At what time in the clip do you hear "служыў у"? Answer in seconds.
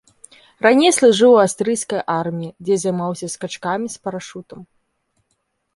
0.99-1.37